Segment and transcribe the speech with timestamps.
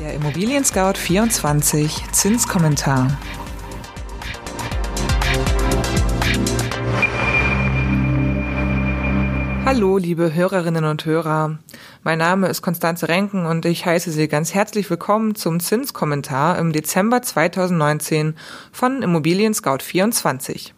[0.00, 3.18] Der Immobilien Scout 24 Zinskommentar.
[9.64, 11.58] Hallo, liebe Hörerinnen und Hörer.
[12.02, 16.72] Mein Name ist Konstanze Renken und ich heiße Sie ganz herzlich willkommen zum Zinskommentar im
[16.72, 18.36] Dezember 2019
[18.72, 20.74] von Immobilien Scout 24.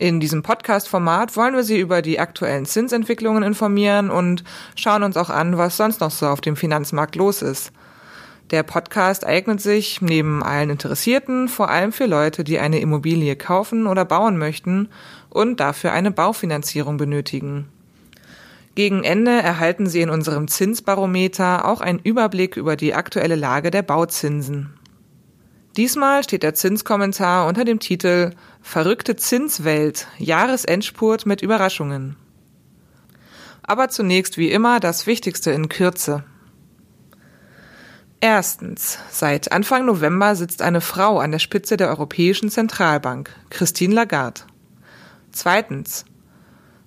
[0.00, 4.44] In diesem Podcast-Format wollen wir Sie über die aktuellen Zinsentwicklungen informieren und
[4.74, 7.70] schauen uns auch an, was sonst noch so auf dem Finanzmarkt los ist.
[8.50, 13.86] Der Podcast eignet sich neben allen Interessierten vor allem für Leute, die eine Immobilie kaufen
[13.86, 14.88] oder bauen möchten
[15.28, 17.68] und dafür eine Baufinanzierung benötigen.
[18.74, 23.82] Gegen Ende erhalten Sie in unserem Zinsbarometer auch einen Überblick über die aktuelle Lage der
[23.82, 24.79] Bauzinsen.
[25.76, 32.16] Diesmal steht der Zinskommentar unter dem Titel Verrückte Zinswelt, Jahresendspurt mit Überraschungen.
[33.62, 36.24] Aber zunächst wie immer das Wichtigste in Kürze.
[38.20, 38.98] Erstens.
[39.10, 44.42] Seit Anfang November sitzt eine Frau an der Spitze der Europäischen Zentralbank, Christine Lagarde.
[45.32, 46.04] Zweitens.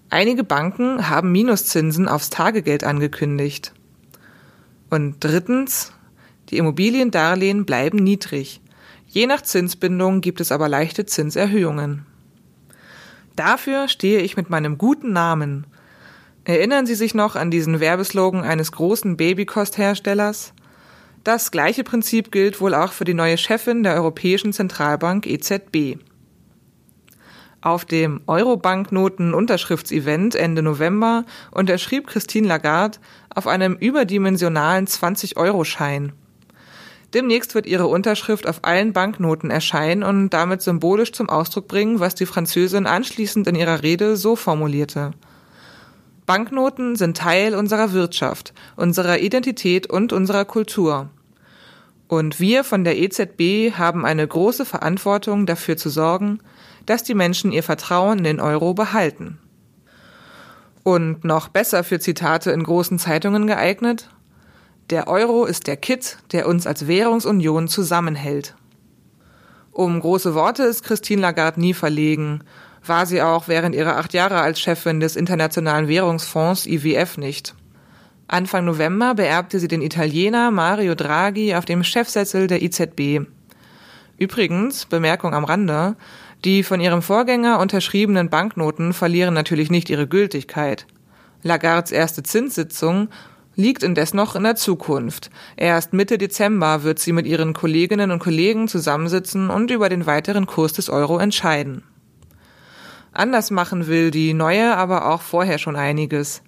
[0.10, 3.74] Einige Banken haben Minuszinsen aufs Tagegeld angekündigt.
[4.92, 5.92] Und drittens,
[6.50, 8.62] die Immobiliendarlehen bleiben niedrig.
[9.14, 12.08] Je nach Zinsbindung gibt es aber leichte Zinserhöhungen.
[13.36, 15.68] Dafür stehe ich mit meinem guten Namen.
[16.46, 20.54] Erinnern Sie sich noch an diesen Werbeslogan eines großen Babykostherstellers?
[21.24, 26.00] Das gleiche Prinzip gilt wohl auch für die neue Chefin der Europäischen Zentralbank EZB.
[27.62, 32.98] Auf dem Eurobanknoten-Unterschriftsevent Ende November unterschrieb Christine Lagarde
[33.30, 36.14] auf einem überdimensionalen 20-Euro-Schein.
[37.14, 42.16] Demnächst wird ihre Unterschrift auf allen Banknoten erscheinen und damit symbolisch zum Ausdruck bringen, was
[42.16, 45.12] die Französin anschließend in ihrer Rede so formulierte.
[46.26, 51.10] Banknoten sind Teil unserer Wirtschaft, unserer Identität und unserer Kultur.
[52.08, 56.40] Und wir von der EZB haben eine große Verantwortung dafür zu sorgen,
[56.86, 59.38] dass die Menschen ihr Vertrauen in den Euro behalten.
[60.84, 64.10] Und noch besser für Zitate in großen Zeitungen geeignet,
[64.90, 68.56] der Euro ist der Kit, der uns als Währungsunion zusammenhält.
[69.72, 72.44] Um große Worte ist Christine Lagarde nie verlegen,
[72.86, 77.56] war sie auch während ihrer acht Jahre als Chefin des Internationalen Währungsfonds IWF nicht.
[78.28, 83.28] Anfang November beerbte sie den Italiener Mario Draghi auf dem Chefsessel der IZB.
[84.18, 85.96] Übrigens, Bemerkung am Rande,
[86.46, 90.86] die von ihrem Vorgänger unterschriebenen Banknoten verlieren natürlich nicht ihre Gültigkeit.
[91.42, 93.10] Lagards erste Zinssitzung
[93.56, 95.30] liegt indes noch in der Zukunft.
[95.58, 100.46] Erst Mitte Dezember wird sie mit ihren Kolleginnen und Kollegen zusammensitzen und über den weiteren
[100.48, 101.84] Kurs des Euro entscheiden.
[103.12, 106.42] Anders machen will die neue aber auch vorher schon einiges.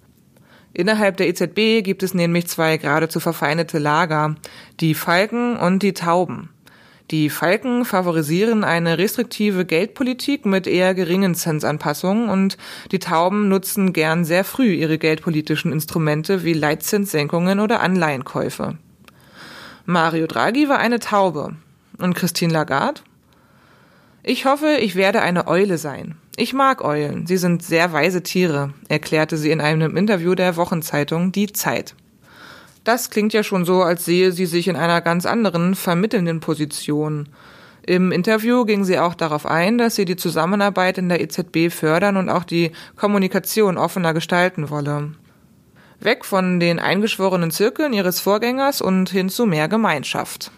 [0.72, 4.34] Innerhalb der EZB gibt es nämlich zwei geradezu verfeindete Lager,
[4.80, 6.50] die Falken und die Tauben.
[7.12, 12.56] Die Falken favorisieren eine restriktive Geldpolitik mit eher geringen Zinsanpassungen und
[12.90, 18.76] die Tauben nutzen gern sehr früh ihre geldpolitischen Instrumente wie Leitzinssenkungen oder Anleihenkäufe.
[19.84, 21.54] Mario Draghi war eine Taube.
[21.98, 23.02] Und Christine Lagarde?
[24.24, 26.16] Ich hoffe, ich werde eine Eule sein.
[26.36, 27.26] Ich mag Eulen.
[27.26, 31.94] Sie sind sehr weise Tiere, erklärte sie in einem Interview der Wochenzeitung Die Zeit.
[32.86, 37.28] Das klingt ja schon so, als sehe sie sich in einer ganz anderen, vermittelnden Position.
[37.84, 42.16] Im Interview ging sie auch darauf ein, dass sie die Zusammenarbeit in der EZB fördern
[42.16, 45.14] und auch die Kommunikation offener gestalten wolle.
[45.98, 50.52] Weg von den eingeschworenen Zirkeln ihres Vorgängers und hin zu mehr Gemeinschaft.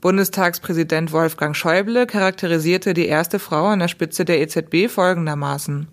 [0.00, 5.86] Bundestagspräsident Wolfgang Schäuble charakterisierte die erste Frau an der Spitze der EZB folgendermaßen.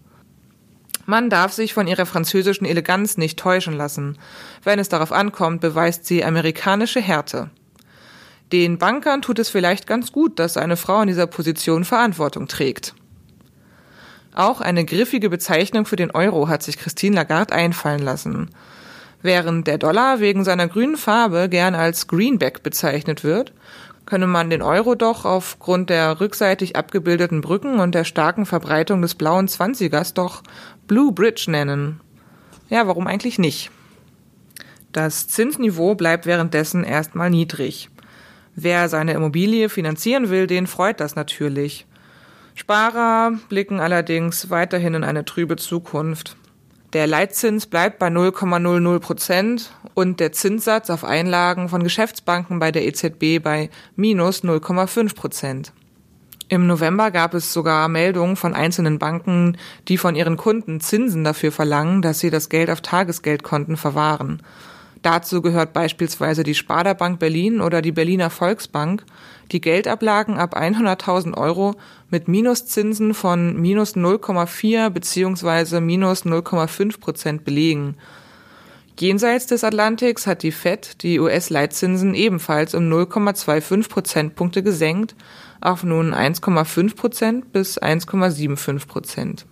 [1.09, 4.20] Man darf sich von ihrer französischen Eleganz nicht täuschen lassen.
[4.64, 7.50] Wenn es darauf ankommt, beweist sie amerikanische Härte.
[8.52, 12.94] Den Bankern tut es vielleicht ganz gut, dass eine Frau in dieser Position Verantwortung trägt.
[14.36, 18.51] Auch eine griffige Bezeichnung für den Euro hat sich Christine Lagarde einfallen lassen.
[19.24, 23.51] Während der Dollar wegen seiner grünen Farbe gern als Greenback bezeichnet wird,
[24.06, 29.16] könne man den Euro doch aufgrund der rückseitig abgebildeten Brücken und der starken Verbreitung des
[29.16, 30.42] blauen Zwanzigers doch
[30.89, 32.01] Blue Bridge nennen.
[32.68, 33.69] Ja, warum eigentlich nicht?
[34.91, 37.91] Das Zinsniveau bleibt währenddessen erstmal niedrig.
[38.56, 41.86] Wer seine Immobilie finanzieren will, den freut das natürlich.
[42.56, 46.36] Sparer blicken allerdings weiterhin in eine trübe Zukunft.
[46.94, 52.88] Der Leitzins bleibt bei 0,00 Prozent und der Zinssatz auf Einlagen von Geschäftsbanken bei der
[52.88, 55.71] EZB bei minus 0,5 Prozent.
[56.51, 59.56] Im November gab es sogar Meldungen von einzelnen Banken,
[59.88, 64.42] die von ihren Kunden Zinsen dafür verlangen, dass sie das Geld auf Tagesgeldkonten verwahren.
[65.04, 69.06] Dazu gehört beispielsweise die Sparda Bank Berlin oder die Berliner Volksbank,
[69.51, 71.75] die Geldablagen ab 100.000 Euro
[72.10, 75.80] mit Minuszinsen von minus 0,4 bzw.
[75.80, 77.95] minus 0,5 Prozent belegen.
[79.00, 85.16] Jenseits des Atlantiks hat die Fed die US-Leitzinsen ebenfalls um 0,25 Prozentpunkte gesenkt
[85.62, 89.46] auf nun 1,5 Prozent bis 1,75 Prozent.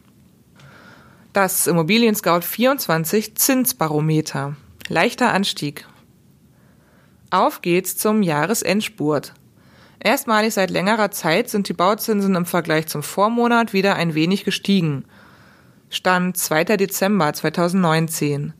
[1.32, 4.58] Das Immobilien Scout 24 Zinsbarometer.
[4.90, 5.86] Leichter Anstieg.
[7.30, 9.34] Auf geht's zum Jahresendspurt.
[10.00, 15.06] Erstmalig seit längerer Zeit sind die Bauzinsen im Vergleich zum Vormonat wieder ein wenig gestiegen.
[15.90, 16.66] Stand 2.
[16.76, 18.54] Dezember 2019.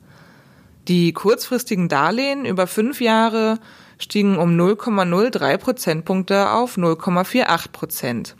[0.88, 3.58] Die kurzfristigen Darlehen über fünf Jahre
[3.98, 8.36] stiegen um 0,03 Prozentpunkte auf 0,48 Prozent.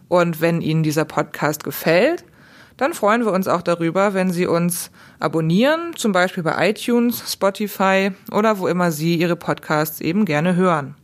[0.10, 2.26] Und wenn Ihnen dieser Podcast gefällt,
[2.76, 4.92] dann freuen wir uns auch darüber, wenn Sie uns
[5.22, 10.96] abonnieren, zum Beispiel bei iTunes, Spotify oder wo immer Sie Ihre Podcasts eben gerne hören.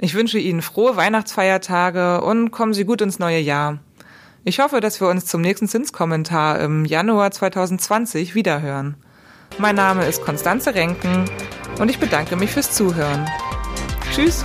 [0.00, 3.78] Ich wünsche Ihnen frohe Weihnachtsfeiertage und kommen Sie gut ins neue Jahr.
[4.44, 8.96] Ich hoffe, dass wir uns zum nächsten Zinskommentar im Januar 2020 wiederhören.
[9.58, 11.24] Mein Name ist Konstanze Renken
[11.80, 13.28] und ich bedanke mich fürs Zuhören.
[14.14, 14.44] Tschüss!